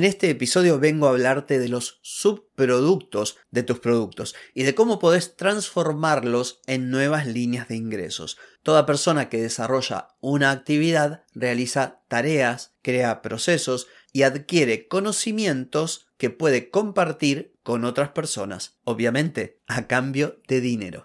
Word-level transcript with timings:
En 0.00 0.06
este 0.06 0.30
episodio 0.30 0.78
vengo 0.78 1.06
a 1.06 1.10
hablarte 1.10 1.58
de 1.58 1.68
los 1.68 1.98
subproductos 2.00 3.36
de 3.50 3.62
tus 3.62 3.80
productos 3.80 4.34
y 4.54 4.62
de 4.62 4.74
cómo 4.74 4.98
podés 4.98 5.36
transformarlos 5.36 6.62
en 6.66 6.90
nuevas 6.90 7.26
líneas 7.26 7.68
de 7.68 7.76
ingresos. 7.76 8.38
Toda 8.62 8.86
persona 8.86 9.28
que 9.28 9.42
desarrolla 9.42 10.08
una 10.20 10.52
actividad 10.52 11.24
realiza 11.34 12.00
tareas, 12.08 12.72
crea 12.80 13.20
procesos 13.20 13.88
y 14.10 14.22
adquiere 14.22 14.88
conocimientos 14.88 16.06
que 16.16 16.30
puede 16.30 16.70
compartir 16.70 17.52
con 17.62 17.84
otras 17.84 18.08
personas, 18.08 18.78
obviamente 18.84 19.60
a 19.66 19.86
cambio 19.86 20.40
de 20.48 20.62
dinero. 20.62 21.04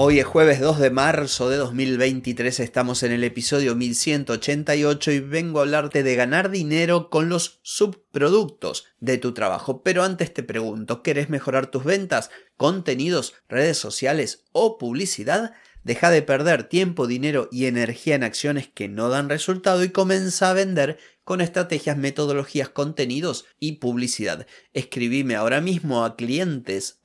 Hoy 0.00 0.20
es 0.20 0.26
jueves 0.26 0.60
2 0.60 0.78
de 0.78 0.90
marzo 0.90 1.50
de 1.50 1.56
2023, 1.56 2.60
estamos 2.60 3.02
en 3.02 3.10
el 3.10 3.24
episodio 3.24 3.74
1188 3.74 5.10
y 5.10 5.18
vengo 5.18 5.58
a 5.58 5.62
hablarte 5.62 6.04
de 6.04 6.14
ganar 6.14 6.50
dinero 6.50 7.10
con 7.10 7.28
los 7.28 7.58
subproductos 7.62 8.84
de 9.00 9.18
tu 9.18 9.34
trabajo. 9.34 9.82
Pero 9.82 10.04
antes 10.04 10.32
te 10.32 10.44
pregunto, 10.44 11.02
¿querés 11.02 11.30
mejorar 11.30 11.66
tus 11.66 11.82
ventas, 11.82 12.30
contenidos, 12.56 13.34
redes 13.48 13.76
sociales 13.76 14.44
o 14.52 14.78
publicidad? 14.78 15.52
Deja 15.82 16.10
de 16.10 16.22
perder 16.22 16.68
tiempo, 16.68 17.08
dinero 17.08 17.48
y 17.50 17.66
energía 17.66 18.14
en 18.14 18.22
acciones 18.22 18.68
que 18.68 18.86
no 18.86 19.08
dan 19.08 19.28
resultado 19.28 19.82
y 19.82 19.88
comienza 19.88 20.50
a 20.50 20.54
vender 20.54 20.98
con 21.28 21.42
estrategias, 21.42 21.98
metodologías, 21.98 22.70
contenidos 22.70 23.44
y 23.60 23.72
publicidad. 23.72 24.46
Escribime 24.72 25.36
ahora 25.36 25.60
mismo 25.60 26.06
a 26.06 26.16
clientes 26.16 27.02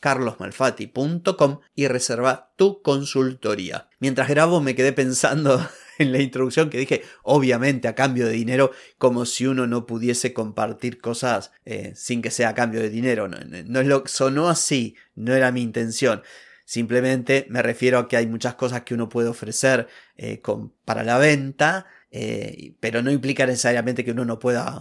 carlosmalfati.com 0.00 1.60
y 1.74 1.86
reserva 1.86 2.54
tu 2.56 2.80
consultoría. 2.80 3.90
Mientras 4.00 4.30
grabo 4.30 4.62
me 4.62 4.74
quedé 4.74 4.94
pensando 4.94 5.68
en 5.98 6.12
la 6.12 6.22
introducción 6.22 6.70
que 6.70 6.78
dije, 6.78 7.02
obviamente 7.22 7.88
a 7.88 7.94
cambio 7.94 8.24
de 8.24 8.32
dinero, 8.32 8.70
como 8.96 9.26
si 9.26 9.44
uno 9.44 9.66
no 9.66 9.84
pudiese 9.84 10.32
compartir 10.32 10.98
cosas 10.98 11.52
eh, 11.66 11.92
sin 11.94 12.22
que 12.22 12.30
sea 12.30 12.48
a 12.48 12.54
cambio 12.54 12.80
de 12.80 12.88
dinero. 12.88 13.28
No, 13.28 13.82
no, 13.82 14.02
sonó 14.06 14.48
así, 14.48 14.96
no 15.14 15.34
era 15.34 15.52
mi 15.52 15.60
intención. 15.60 16.22
Simplemente 16.64 17.46
me 17.50 17.62
refiero 17.62 17.98
a 17.98 18.08
que 18.08 18.16
hay 18.16 18.26
muchas 18.26 18.54
cosas 18.54 18.82
que 18.82 18.94
uno 18.94 19.08
puede 19.08 19.28
ofrecer 19.28 19.88
eh, 20.16 20.40
para 20.84 21.04
la 21.04 21.18
venta, 21.18 21.86
eh, 22.10 22.74
pero 22.78 23.02
no 23.02 23.10
implica 23.10 23.46
necesariamente 23.46 24.04
que 24.04 24.12
uno 24.12 24.24
no 24.24 24.38
pueda 24.38 24.78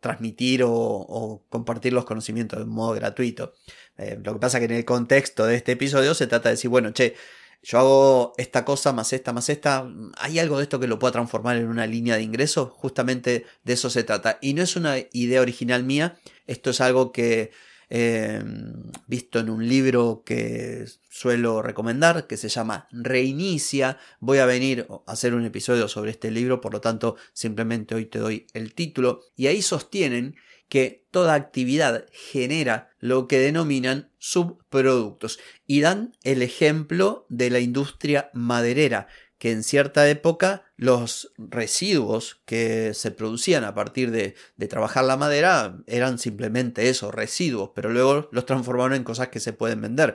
transmitir 0.00 0.62
o, 0.66 1.44
compartir 1.48 1.92
los 1.92 2.04
conocimientos 2.04 2.58
de 2.58 2.66
modo 2.66 2.92
gratuito. 2.94 3.54
Eh, 3.98 4.18
lo 4.22 4.34
que 4.34 4.40
pasa 4.40 4.58
que 4.58 4.66
en 4.66 4.72
el 4.72 4.84
contexto 4.84 5.46
de 5.46 5.56
este 5.56 5.72
episodio 5.72 6.14
se 6.14 6.26
trata 6.26 6.48
de 6.48 6.54
decir, 6.54 6.70
bueno, 6.70 6.90
che, 6.92 7.14
yo 7.62 7.78
hago 7.78 8.32
esta 8.36 8.64
cosa 8.64 8.92
más 8.92 9.12
esta 9.12 9.32
más 9.32 9.48
esta, 9.48 9.88
¿hay 10.18 10.40
algo 10.40 10.58
de 10.58 10.64
esto 10.64 10.80
que 10.80 10.88
lo 10.88 10.98
pueda 10.98 11.12
transformar 11.12 11.56
en 11.56 11.68
una 11.68 11.86
línea 11.86 12.16
de 12.16 12.22
ingresos? 12.22 12.70
Justamente 12.72 13.46
de 13.62 13.72
eso 13.72 13.88
se 13.88 14.02
trata. 14.02 14.38
Y 14.40 14.54
no 14.54 14.62
es 14.62 14.74
una 14.74 14.96
idea 15.12 15.40
original 15.40 15.84
mía, 15.84 16.18
esto 16.46 16.70
es 16.70 16.80
algo 16.80 17.12
que 17.12 17.52
Em, 17.94 18.90
visto 19.06 19.38
en 19.38 19.50
un 19.50 19.68
libro 19.68 20.22
que 20.24 20.86
suelo 21.10 21.60
recomendar, 21.60 22.26
que 22.26 22.38
se 22.38 22.48
llama 22.48 22.88
Reinicia. 22.90 23.98
Voy 24.18 24.38
a 24.38 24.46
venir 24.46 24.86
a 24.88 25.12
hacer 25.12 25.34
un 25.34 25.44
episodio 25.44 25.88
sobre 25.88 26.12
este 26.12 26.30
libro, 26.30 26.62
por 26.62 26.72
lo 26.72 26.80
tanto 26.80 27.16
simplemente 27.34 27.94
hoy 27.94 28.06
te 28.06 28.18
doy 28.18 28.46
el 28.54 28.72
título. 28.72 29.20
Y 29.36 29.48
ahí 29.48 29.60
sostienen 29.60 30.36
que 30.70 31.04
toda 31.10 31.34
actividad 31.34 32.06
genera 32.12 32.88
lo 32.98 33.28
que 33.28 33.38
denominan 33.38 34.10
subproductos. 34.16 35.38
Y 35.66 35.82
dan 35.82 36.16
el 36.22 36.40
ejemplo 36.40 37.26
de 37.28 37.50
la 37.50 37.60
industria 37.60 38.30
maderera, 38.32 39.06
que 39.42 39.50
en 39.50 39.64
cierta 39.64 40.08
época 40.08 40.62
los 40.76 41.32
residuos 41.36 42.40
que 42.44 42.94
se 42.94 43.10
producían 43.10 43.64
a 43.64 43.74
partir 43.74 44.12
de, 44.12 44.36
trabajar 44.68 45.04
la 45.04 45.16
madera 45.16 45.80
eran 45.88 46.20
simplemente 46.20 46.88
eso, 46.88 47.10
residuos, 47.10 47.72
pero 47.74 47.90
luego 47.90 48.28
los 48.30 48.46
transformaron 48.46 48.94
en 48.94 49.02
cosas 49.02 49.30
que 49.30 49.40
se 49.40 49.52
pueden 49.52 49.80
vender. 49.80 50.14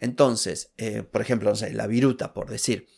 Entonces, 0.00 0.72
eh, 0.78 1.04
por 1.04 1.20
ejemplo, 1.20 1.52
la 1.74 1.86
viruta, 1.86 2.34
por 2.34 2.50
decir. 2.50 2.88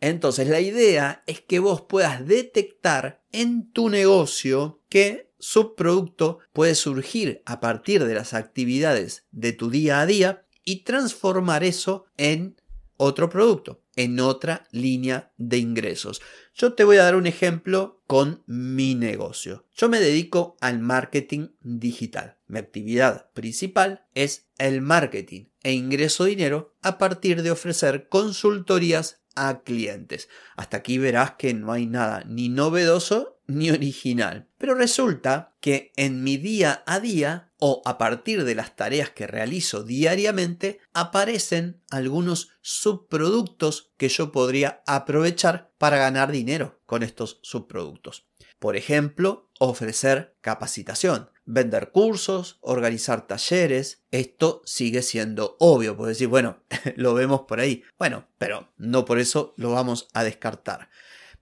Entonces, 0.00 0.48
la 0.48 0.58
idea 0.58 1.22
es 1.28 1.40
que 1.40 1.60
vos 1.60 1.82
puedas 1.82 2.26
detectar 2.26 3.22
en 3.30 3.70
tu 3.70 3.90
negocio 3.90 4.80
qué 4.88 5.30
subproducto 5.38 6.40
puede 6.52 6.74
surgir 6.74 7.42
a 7.46 7.60
partir 7.60 8.06
de 8.06 8.14
las 8.14 8.34
actividades 8.34 9.26
de 9.30 9.52
tu 9.52 9.70
día 9.70 10.00
a 10.00 10.06
día 10.06 10.46
y 10.64 10.82
transformar 10.82 11.62
eso 11.62 12.06
en 12.16 12.56
otro 13.02 13.28
producto 13.28 13.82
en 13.96 14.20
otra 14.20 14.68
línea 14.70 15.32
de 15.36 15.58
ingresos. 15.58 16.22
Yo 16.54 16.74
te 16.74 16.84
voy 16.84 16.98
a 16.98 17.02
dar 17.02 17.16
un 17.16 17.26
ejemplo 17.26 18.02
con 18.06 18.42
mi 18.46 18.94
negocio. 18.94 19.66
Yo 19.74 19.88
me 19.88 19.98
dedico 19.98 20.56
al 20.60 20.78
marketing 20.78 21.48
digital. 21.60 22.38
Mi 22.46 22.60
actividad 22.60 23.30
principal 23.32 24.06
es 24.14 24.48
el 24.58 24.82
marketing 24.82 25.46
e 25.62 25.72
ingreso 25.72 26.24
dinero 26.24 26.76
a 26.80 26.98
partir 26.98 27.42
de 27.42 27.50
ofrecer 27.50 28.08
consultorías 28.08 29.21
a 29.34 29.62
clientes. 29.62 30.28
Hasta 30.56 30.78
aquí 30.78 30.98
verás 30.98 31.32
que 31.32 31.54
no 31.54 31.72
hay 31.72 31.86
nada 31.86 32.24
ni 32.26 32.48
novedoso 32.48 33.40
ni 33.46 33.70
original. 33.70 34.48
Pero 34.58 34.74
resulta 34.74 35.54
que 35.60 35.92
en 35.96 36.22
mi 36.22 36.36
día 36.36 36.82
a 36.86 37.00
día 37.00 37.50
o 37.58 37.82
a 37.84 37.98
partir 37.98 38.44
de 38.44 38.54
las 38.54 38.76
tareas 38.76 39.10
que 39.10 39.26
realizo 39.26 39.84
diariamente 39.84 40.80
aparecen 40.92 41.80
algunos 41.90 42.50
subproductos 42.60 43.92
que 43.96 44.08
yo 44.08 44.32
podría 44.32 44.82
aprovechar 44.86 45.72
para 45.78 45.98
ganar 45.98 46.32
dinero 46.32 46.80
con 46.86 47.02
estos 47.02 47.40
subproductos. 47.42 48.26
Por 48.58 48.76
ejemplo, 48.76 49.50
ofrecer 49.58 50.36
capacitación, 50.40 51.31
vender 51.52 51.90
cursos, 51.90 52.58
organizar 52.62 53.26
talleres. 53.26 54.02
Esto 54.10 54.62
sigue 54.64 55.02
siendo 55.02 55.56
obvio, 55.60 55.96
puedes 55.96 56.16
decir, 56.16 56.28
bueno, 56.28 56.62
lo 56.96 57.14
vemos 57.14 57.42
por 57.42 57.60
ahí. 57.60 57.84
Bueno, 57.98 58.28
pero 58.38 58.72
no 58.78 59.04
por 59.04 59.18
eso 59.18 59.54
lo 59.56 59.70
vamos 59.72 60.08
a 60.14 60.24
descartar. 60.24 60.88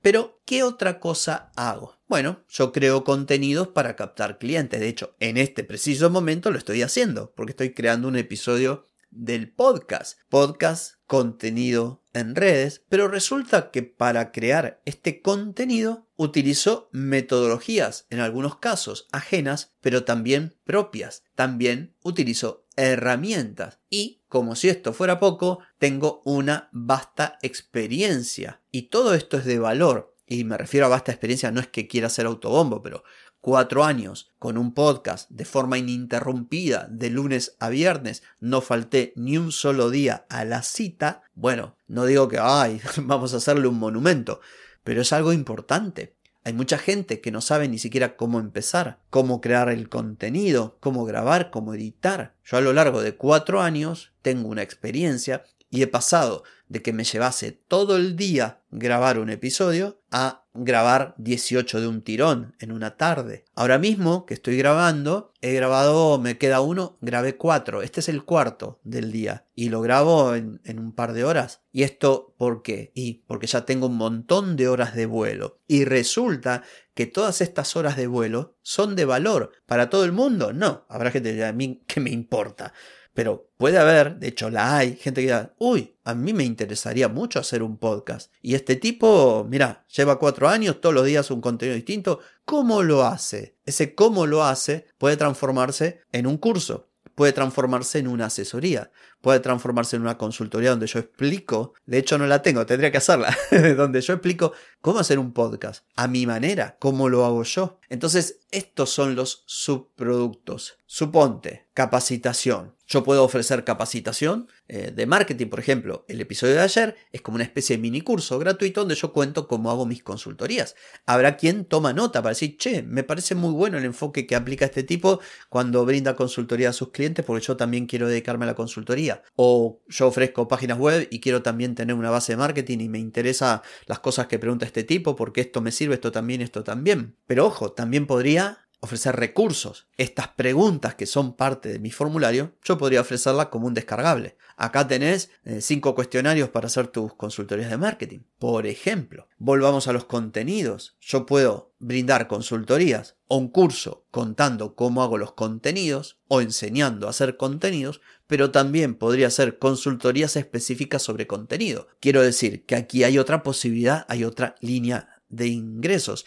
Pero, 0.03 0.41
¿qué 0.47 0.63
otra 0.63 0.99
cosa 0.99 1.53
hago? 1.57 1.99
Bueno, 2.09 2.43
yo 2.49 2.73
creo 2.73 3.05
contenidos 3.05 3.69
para 3.69 3.97
captar 3.97 4.39
clientes. 4.39 4.81
De 4.81 4.89
hecho, 4.89 5.15
en 5.21 5.37
este 5.37 5.63
preciso 5.63 6.11
momento 6.11 6.51
lo 6.51 6.59
estoy 6.59 6.83
haciendo, 6.83 7.33
porque 7.37 7.51
estoy 7.53 7.75
creando 7.75 8.09
un 8.09 8.17
episodio 8.17 8.87
del 9.11 9.51
podcast. 9.51 10.19
Podcast, 10.29 10.95
contenido 11.07 12.03
en 12.13 12.35
redes, 12.35 12.83
pero 12.89 13.09
resulta 13.09 13.71
que 13.71 13.83
para 13.83 14.33
crear 14.33 14.81
este 14.85 15.23
contenido 15.23 16.07
utilizo 16.17 16.89
metodologías, 16.93 18.07
en 18.11 18.21
algunos 18.21 18.57
casos 18.57 19.09
ajenas, 19.13 19.73
pero 19.81 20.05
también 20.05 20.57
propias. 20.65 21.25
También 21.35 21.95
utilizo 22.03 22.67
herramientas 22.77 23.79
y, 23.89 24.23
como 24.29 24.57
si 24.57 24.69
esto 24.69 24.93
fuera 24.93 25.21
poco, 25.21 25.61
tengo 25.79 26.23
una 26.25 26.69
vasta 26.73 27.39
experiencia. 27.43 28.61
Y 28.71 28.83
todo 28.83 29.15
esto 29.15 29.37
es 29.37 29.45
de 29.45 29.59
valor. 29.59 30.17
Y 30.27 30.45
me 30.45 30.57
refiero 30.57 30.87
a 30.87 30.91
vasta 30.91 31.11
experiencia, 31.11 31.51
no 31.51 31.61
es 31.61 31.67
que 31.67 31.89
quiera 31.89 32.09
ser 32.09 32.27
autobombo, 32.27 32.83
pero 32.83 33.03
cuatro 33.41 33.85
años 33.85 34.31
con 34.39 34.59
un 34.59 34.75
podcast 34.75 35.31
de 35.31 35.45
forma 35.45 35.79
ininterrumpida 35.79 36.87
de 36.91 37.11
lunes 37.11 37.57
a 37.59 37.69
viernes, 37.69 38.23
no 38.41 38.61
falté 38.61 39.13
ni 39.17 39.39
un 39.39 39.53
solo 39.53 39.91
día 39.91 40.27
a 40.29 40.45
la 40.45 40.63
cita, 40.63 41.23
bueno, 41.35 41.77
no 41.89 42.05
digo 42.07 42.29
que, 42.29 42.39
ay, 42.41 42.81
vamos 42.99 43.35
a 43.35 43.39
hacerle 43.39 43.69
un 43.69 43.79
monumento, 43.79 44.41
pero 44.85 45.03
es 45.03 45.13
algo 45.13 45.33
importante. 45.33 46.15
Hay 46.43 46.55
mucha 46.55 46.79
gente 46.79 47.21
que 47.21 47.31
no 47.31 47.43
sabe 47.43 47.69
ni 47.69 47.79
siquiera 47.79 48.17
cómo 48.17 48.41
empezar, 48.41 48.99
cómo 49.11 49.43
crear 49.43 49.69
el 49.69 49.91
contenido, 49.91 50.79
cómo 50.81 51.05
grabar, 51.05 51.51
cómo 51.51 51.75
editar. 51.75 52.35
Yo 52.45 52.57
a 52.57 52.63
lo 52.63 52.73
largo 52.73 53.03
de 53.03 53.15
cuatro 53.15 53.61
años 53.61 54.13
tengo 54.23 54.49
una 54.49 54.63
experiencia 54.63 55.45
y 55.69 55.83
he 55.83 55.87
pasado 55.87 56.43
de 56.69 56.83
que 56.83 56.93
me 56.93 57.05
llevase 57.05 57.53
todo 57.53 57.97
el 57.97 58.17
día 58.17 58.61
grabar 58.71 59.19
un 59.19 59.29
episodio 59.29 60.01
a 60.11 60.40
grabar 60.55 61.15
18 61.19 61.81
de 61.81 61.87
un 61.87 62.03
tirón 62.03 62.57
en 62.59 62.73
una 62.73 62.97
tarde. 62.97 63.45
Ahora 63.55 63.79
mismo 63.79 64.27
que 64.27 64.35
estoy 64.35 64.57
grabando, 64.57 65.33
he 65.41 65.53
grabado, 65.53 66.19
me 66.19 66.39
queda 66.39 66.61
uno, 66.61 66.99
grabé 67.01 67.37
cuatro. 67.37 67.83
Este 67.83 68.01
es 68.01 68.09
el 68.09 68.25
cuarto 68.25 68.81
del 68.83 69.13
día 69.13 69.47
y 69.55 69.69
lo 69.69 69.81
grabo 69.81 70.35
en, 70.35 70.61
un 70.79 70.93
par 70.93 71.13
de 71.13 71.25
horas. 71.25 71.63
¿Y 71.73 71.83
esto 71.83 72.35
por 72.37 72.63
qué? 72.63 72.91
Y 72.95 73.25
porque 73.27 73.47
ya 73.47 73.65
tengo 73.65 73.87
un 73.87 73.97
montón 73.97 74.57
de 74.57 74.69
horas 74.69 74.95
de 74.95 75.07
vuelo. 75.07 75.61
Y 75.67 75.85
resulta 75.85 76.63
que 76.95 77.07
todas 77.07 77.41
estas 77.41 77.77
horas 77.77 77.97
de 77.97 78.07
vuelo 78.07 78.57
son 78.63 78.97
de 78.97 79.05
valor 79.05 79.53
para 79.67 79.89
todo 79.91 80.05
el 80.05 80.13
mundo. 80.13 80.53
No, 80.53 80.87
habrá 80.89 81.11
gente 81.11 81.35
que 81.35 81.45
a 81.45 81.53
mí 81.53 81.83
que 81.87 82.01
me 82.01 82.11
importa. 82.11 82.73
Pero 83.15 83.51
puede 83.57 83.79
haber, 83.79 84.19
de 84.19 84.29
hecho 84.29 84.51
la 84.51 84.77
hay, 84.77 84.97
gente 84.97 85.21
que 85.21 85.27
diga, 85.27 85.55
uy, 85.59 85.97
a 86.05 86.15
mí 86.15 86.33
me 86.33 86.45
interesaría 86.45 87.09
mucho 87.09 87.39
hacer 87.39 87.63
un 87.63 87.77
podcast. 87.77 88.33
Y 88.41 88.55
este 88.55 88.77
tipo, 88.77 89.47
mira, 89.49 89.85
lleva 89.95 90.19
cuatro 90.19 90.49
años, 90.49 90.81
todos 90.81 90.95
los 90.95 91.05
días 91.05 91.31
un 91.31 91.41
contenido 91.41 91.75
distinto. 91.75 92.21
¿Cómo 92.45 92.83
lo 92.83 93.05
hace? 93.05 93.57
Ese 93.65 93.95
cómo 93.95 94.27
lo 94.27 94.45
hace 94.45 94.87
puede 94.99 95.17
transformarse 95.17 96.01
en 96.13 96.27
un 96.27 96.39
curso 96.39 96.91
puede 97.21 97.35
transformarse 97.35 97.99
en 97.99 98.09
una 98.09 98.27
asesoría, 98.27 98.91
puede 99.21 99.41
transformarse 99.41 99.95
en 99.95 100.01
una 100.01 100.17
consultoría 100.17 100.71
donde 100.71 100.87
yo 100.87 100.99
explico, 100.99 101.75
de 101.85 101.99
hecho 101.99 102.17
no 102.17 102.27
la 102.27 102.41
tengo, 102.41 102.65
tendría 102.65 102.91
que 102.91 102.97
hacerla, 102.97 103.37
donde 103.77 104.01
yo 104.01 104.15
explico 104.15 104.55
cómo 104.81 105.01
hacer 105.01 105.19
un 105.19 105.35
podcast, 105.35 105.85
a 105.97 106.09
mi 106.09 106.25
manera, 106.25 106.79
cómo 106.81 107.11
lo 107.11 107.27
hago 107.27 107.43
yo. 107.43 107.79
Entonces, 107.91 108.40
estos 108.51 108.91
son 108.91 109.15
los 109.15 109.45
subproductos. 109.47 110.79
Suponte, 110.87 111.69
capacitación. 111.73 112.75
Yo 112.87 113.05
puedo 113.05 113.23
ofrecer 113.23 113.63
capacitación 113.63 114.49
eh, 114.67 114.91
de 114.93 115.07
marketing, 115.07 115.47
por 115.47 115.61
ejemplo. 115.61 116.05
El 116.09 116.21
episodio 116.21 116.55
de 116.55 116.63
ayer 116.63 116.97
es 117.13 117.21
como 117.21 117.37
una 117.37 117.45
especie 117.45 117.77
de 117.77 117.83
mini 117.83 118.01
curso 118.01 118.37
gratuito 118.41 118.81
donde 118.81 118.97
yo 118.97 119.13
cuento 119.13 119.47
cómo 119.47 119.71
hago 119.71 119.87
mis 119.87 120.03
consultorías. 120.03 120.75
Habrá 121.07 121.37
quien 121.37 121.65
toma 121.65 121.93
nota 121.93 122.21
para 122.21 122.31
decir, 122.31 122.57
che, 122.59 122.83
me 122.83 123.05
parece 123.05 123.37
muy 123.37 123.53
bueno 123.53 123.79
el 123.79 123.85
enfoque 123.85 124.27
que 124.27 124.35
aplica 124.35 124.65
este 124.65 124.83
tipo 124.83 125.21
cuando 125.49 125.87
brinda 125.87 126.17
consultoría 126.17 126.71
a 126.71 126.73
sus 126.73 126.91
clientes 126.91 127.25
porque 127.25 127.47
yo 127.47 127.57
también 127.57 127.87
quiero 127.87 128.09
dedicarme 128.09 128.45
a 128.45 128.49
la 128.49 128.57
consultoría. 128.57 129.23
O 129.37 129.81
yo 129.87 130.09
ofrezco 130.09 130.49
páginas 130.49 130.79
web 130.79 131.07
y 131.13 131.21
quiero 131.21 131.43
también 131.43 131.77
tener 131.77 131.95
una 131.95 132.11
base 132.11 132.33
de 132.33 132.39
marketing 132.39 132.79
y 132.81 132.89
me 132.89 132.99
interesa 132.99 133.63
las 133.87 134.01
cosas 134.01 134.27
que 134.27 134.41
pregunta 134.41 134.67
este 134.67 134.83
tipo 134.83 135.15
porque 135.15 135.43
esto 135.43 135.61
me 135.61 135.71
sirve, 135.71 135.95
esto 135.95 136.11
también, 136.11 136.41
esto 136.41 136.65
también. 136.65 137.15
Pero 137.29 137.47
ojo, 137.47 137.71
también 137.71 138.09
podría 138.09 138.40
ofrecer 138.81 139.17
recursos. 139.17 139.87
Estas 139.97 140.29
preguntas 140.29 140.95
que 140.95 141.07
son 141.07 141.35
parte 141.35 141.69
de 141.69 141.79
mi 141.79 141.91
formulario, 141.91 142.55
yo 142.65 142.79
podría 142.79 143.03
ofrecerlas 143.03 143.47
como 143.47 143.67
un 143.67 143.75
descargable. 143.75 144.37
Acá 144.57 144.87
tenés 144.87 145.31
eh, 145.45 145.61
cinco 145.61 145.95
cuestionarios 145.95 146.49
para 146.49 146.67
hacer 146.67 146.89
tus 146.89 147.15
consultorías 147.15 147.71
de 147.71 147.77
marketing. 147.77 148.21
Por 148.39 148.67
ejemplo, 148.67 149.29
volvamos 149.39 149.87
a 149.87 149.93
los 149.93 150.05
contenidos. 150.05 150.97
Yo 151.01 151.27
puedo 151.27 151.73
brindar 151.79 152.27
consultorías 152.27 153.17
o 153.27 153.37
un 153.37 153.49
curso 153.49 154.07
contando 154.11 154.75
cómo 154.75 155.03
hago 155.03 155.19
los 155.19 155.33
contenidos 155.33 156.19
o 156.29 156.41
enseñando 156.41 157.07
a 157.07 157.11
hacer 157.11 157.37
contenidos, 157.37 158.01
pero 158.27 158.51
también 158.51 158.95
podría 158.95 159.29
hacer 159.29 159.59
consultorías 159.59 160.37
específicas 160.37 161.03
sobre 161.03 161.27
contenido. 161.27 161.89
Quiero 162.01 162.23
decir 162.23 162.65
que 162.65 162.77
aquí 162.77 163.05
hay 163.05 163.19
otra 163.19 163.43
posibilidad, 163.43 164.05
hay 164.09 164.25
otra 164.25 164.57
línea 164.61 165.21
de 165.29 165.47
ingresos. 165.47 166.27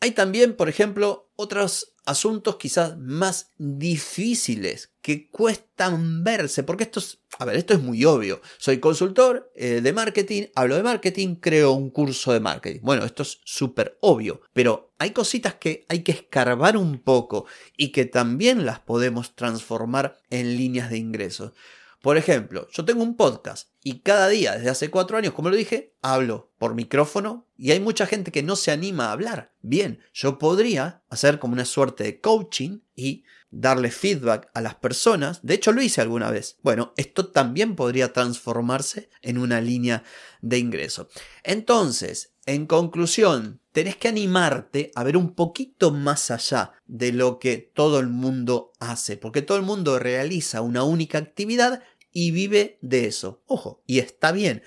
Hay 0.00 0.12
también, 0.12 0.56
por 0.56 0.70
ejemplo, 0.70 1.30
otros 1.36 1.94
asuntos 2.06 2.56
quizás 2.56 2.98
más 2.98 3.52
difíciles 3.58 4.92
que 5.02 5.30
cuestan 5.30 6.24
verse, 6.24 6.62
porque 6.62 6.84
esto 6.84 7.00
es, 7.00 7.18
a 7.38 7.44
ver, 7.44 7.56
esto 7.56 7.74
es 7.74 7.80
muy 7.80 8.04
obvio. 8.04 8.40
Soy 8.58 8.78
consultor 8.78 9.52
eh, 9.54 9.80
de 9.82 9.92
marketing, 9.92 10.44
hablo 10.54 10.76
de 10.76 10.82
marketing, 10.82 11.36
creo 11.36 11.72
un 11.72 11.90
curso 11.90 12.32
de 12.32 12.40
marketing. 12.40 12.80
Bueno, 12.82 13.04
esto 13.04 13.22
es 13.22 13.40
súper 13.44 13.98
obvio, 14.00 14.40
pero 14.54 14.94
hay 14.98 15.10
cositas 15.10 15.54
que 15.54 15.84
hay 15.88 16.02
que 16.02 16.12
escarbar 16.12 16.78
un 16.78 16.98
poco 17.02 17.46
y 17.76 17.92
que 17.92 18.06
también 18.06 18.64
las 18.64 18.80
podemos 18.80 19.34
transformar 19.34 20.18
en 20.30 20.56
líneas 20.56 20.90
de 20.90 20.98
ingresos. 20.98 21.52
Por 22.00 22.16
ejemplo, 22.16 22.66
yo 22.72 22.84
tengo 22.84 23.02
un 23.02 23.16
podcast 23.16 23.68
y 23.82 24.00
cada 24.00 24.28
día, 24.28 24.56
desde 24.56 24.70
hace 24.70 24.90
cuatro 24.90 25.18
años, 25.18 25.34
como 25.34 25.50
lo 25.50 25.56
dije, 25.56 25.94
hablo 26.00 26.50
por 26.58 26.74
micrófono 26.74 27.46
y 27.58 27.72
hay 27.72 27.80
mucha 27.80 28.06
gente 28.06 28.32
que 28.32 28.42
no 28.42 28.56
se 28.56 28.70
anima 28.70 29.06
a 29.06 29.12
hablar. 29.12 29.52
Bien, 29.60 30.00
yo 30.14 30.38
podría 30.38 31.02
hacer 31.10 31.38
como 31.38 31.52
una 31.52 31.66
suerte 31.66 32.04
de 32.04 32.20
coaching 32.20 32.80
y 32.96 33.24
darle 33.50 33.90
feedback 33.90 34.50
a 34.54 34.60
las 34.60 34.76
personas. 34.76 35.40
De 35.42 35.54
hecho, 35.54 35.72
lo 35.72 35.82
hice 35.82 36.00
alguna 36.00 36.30
vez. 36.30 36.56
Bueno, 36.62 36.94
esto 36.96 37.28
también 37.28 37.76
podría 37.76 38.12
transformarse 38.12 39.10
en 39.20 39.36
una 39.36 39.60
línea 39.60 40.02
de 40.40 40.58
ingreso. 40.58 41.08
Entonces, 41.42 42.29
en 42.46 42.66
conclusión, 42.66 43.60
tenés 43.72 43.96
que 43.96 44.08
animarte 44.08 44.90
a 44.94 45.04
ver 45.04 45.16
un 45.16 45.34
poquito 45.34 45.90
más 45.90 46.30
allá 46.30 46.72
de 46.86 47.12
lo 47.12 47.38
que 47.38 47.58
todo 47.58 48.00
el 48.00 48.08
mundo 48.08 48.72
hace, 48.80 49.16
porque 49.16 49.42
todo 49.42 49.58
el 49.58 49.64
mundo 49.64 49.98
realiza 49.98 50.60
una 50.60 50.84
única 50.84 51.18
actividad 51.18 51.82
y 52.12 52.30
vive 52.30 52.78
de 52.80 53.06
eso. 53.06 53.42
Ojo, 53.46 53.82
y 53.86 53.98
está 53.98 54.32
bien. 54.32 54.62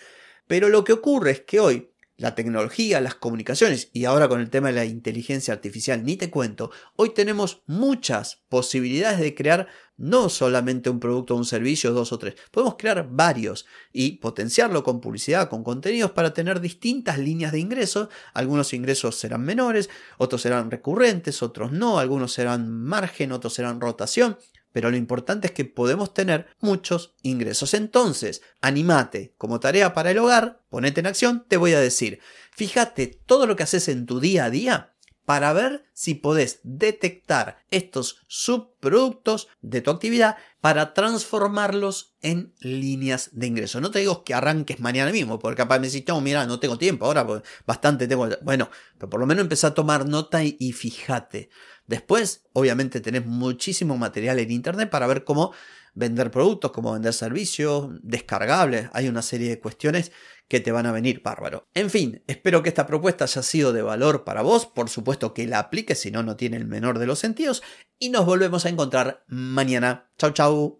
Pero 0.47 0.69
lo 0.69 0.83
que 0.83 0.93
ocurre 0.93 1.31
es 1.31 1.41
que 1.41 1.59
hoy 1.59 1.92
la 2.17 2.35
tecnología, 2.35 3.01
las 3.01 3.15
comunicaciones 3.15 3.89
y 3.91 4.05
ahora 4.05 4.27
con 4.27 4.39
el 4.39 4.49
tema 4.49 4.67
de 4.67 4.75
la 4.75 4.85
inteligencia 4.85 5.53
artificial, 5.53 6.03
ni 6.03 6.15
te 6.15 6.29
cuento, 6.29 6.71
hoy 6.95 7.13
tenemos 7.13 7.63
muchas 7.65 8.43
posibilidades 8.49 9.19
de 9.19 9.33
crear 9.33 9.67
no 9.97 10.29
solamente 10.29 10.89
un 10.89 10.99
producto 10.99 11.33
o 11.33 11.37
un 11.37 11.45
servicio, 11.45 11.91
dos 11.91 12.11
o 12.13 12.19
tres, 12.19 12.35
podemos 12.51 12.75
crear 12.77 13.07
varios 13.09 13.65
y 13.91 14.17
potenciarlo 14.17 14.83
con 14.83 15.01
publicidad, 15.01 15.49
con 15.49 15.63
contenidos 15.63 16.11
para 16.11 16.33
tener 16.33 16.59
distintas 16.59 17.17
líneas 17.19 17.51
de 17.51 17.59
ingresos. 17.59 18.09
Algunos 18.33 18.73
ingresos 18.73 19.15
serán 19.15 19.43
menores, 19.43 19.89
otros 20.17 20.41
serán 20.41 20.71
recurrentes, 20.71 21.43
otros 21.43 21.71
no, 21.71 21.99
algunos 21.99 22.33
serán 22.33 22.71
margen, 22.71 23.31
otros 23.31 23.53
serán 23.53 23.81
rotación 23.81 24.37
pero 24.73 24.91
lo 24.91 24.97
importante 24.97 25.47
es 25.47 25.53
que 25.53 25.63
podemos 25.63 26.13
tener 26.13 26.47
muchos 26.59 27.15
ingresos. 27.21 27.73
Entonces, 27.73 28.41
animate 28.59 29.33
como 29.37 29.61
tarea 29.61 29.93
para 29.93 30.11
el 30.11 30.17
hogar, 30.17 30.61
ponete 30.69 30.99
en 30.99 31.07
acción, 31.07 31.45
te 31.47 31.55
voy 31.55 31.73
a 31.73 31.79
decir, 31.79 32.19
fíjate 32.51 33.07
todo 33.07 33.45
lo 33.45 33.55
que 33.55 33.63
haces 33.63 33.87
en 33.87 34.05
tu 34.05 34.19
día 34.19 34.45
a 34.45 34.49
día 34.49 34.89
para 35.25 35.53
ver 35.53 35.85
si 35.93 36.15
podés 36.15 36.59
detectar 36.63 37.63
estos 37.71 38.17
subproductos 38.27 39.47
de 39.61 39.81
tu 39.81 39.91
actividad 39.91 40.35
para 40.59 40.93
transformarlos 40.93 42.15
en 42.21 42.53
líneas 42.59 43.29
de 43.31 43.47
ingreso. 43.47 43.79
No 43.79 43.91
te 43.91 43.99
digo 43.99 44.23
que 44.23 44.33
arranques 44.33 44.79
mañana 44.79 45.11
mismo, 45.11 45.39
porque 45.39 45.57
capaz 45.57 45.79
me 45.79 45.87
decís, 45.87 46.03
no, 46.07 46.19
mira, 46.19 46.45
no 46.45 46.59
tengo 46.59 46.77
tiempo, 46.77 47.05
ahora 47.05 47.25
bastante 47.65 48.07
tengo. 48.07 48.27
Bueno, 48.41 48.69
pero 48.97 49.09
por 49.09 49.19
lo 49.19 49.25
menos 49.25 49.43
empezá 49.43 49.67
a 49.67 49.73
tomar 49.73 50.07
nota 50.07 50.43
y 50.43 50.71
fíjate. 50.73 51.49
Después, 51.87 52.45
obviamente, 52.53 53.01
tenés 53.01 53.25
muchísimo 53.25 53.97
material 53.97 54.39
en 54.39 54.51
internet 54.51 54.89
para 54.89 55.07
ver 55.07 55.23
cómo 55.23 55.53
vender 55.93 56.31
productos, 56.31 56.71
cómo 56.71 56.93
vender 56.93 57.13
servicios, 57.13 57.89
descargables. 58.01 58.89
Hay 58.93 59.07
una 59.07 59.21
serie 59.21 59.49
de 59.49 59.59
cuestiones 59.59 60.11
que 60.47 60.59
te 60.59 60.71
van 60.71 60.85
a 60.85 60.91
venir 60.91 61.21
bárbaro. 61.23 61.67
En 61.73 61.89
fin, 61.89 62.23
espero 62.27 62.63
que 62.63 62.69
esta 62.69 62.85
propuesta 62.85 63.25
haya 63.25 63.41
sido 63.41 63.73
de 63.73 63.81
valor 63.81 64.23
para 64.23 64.41
vos. 64.41 64.65
Por 64.65 64.89
supuesto 64.89 65.33
que 65.33 65.47
la 65.47 65.59
apliques, 65.59 65.99
si 65.99 66.11
no, 66.11 66.23
no 66.23 66.35
tiene 66.35 66.57
el 66.57 66.65
menor 66.65 66.99
de 66.99 67.07
los 67.07 67.19
sentidos. 67.19 67.63
Y 67.99 68.09
nos 68.09 68.25
volvemos 68.25 68.65
a 68.65 68.69
encontrar 68.69 69.23
mañana. 69.27 70.11
Chau, 70.17 70.31
chau. 70.31 70.79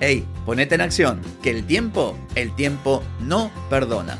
Hey, 0.00 0.24
ponete 0.46 0.76
en 0.76 0.80
acción, 0.80 1.20
que 1.42 1.50
el 1.50 1.66
tiempo, 1.66 2.16
el 2.36 2.54
tiempo 2.54 3.02
no 3.20 3.50
perdona. 3.68 4.16